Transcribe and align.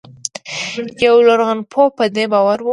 یو 1.05 1.15
لرغونپوه 1.27 1.85
په 1.97 2.05
دې 2.15 2.25
باور 2.33 2.59
و. 2.63 2.67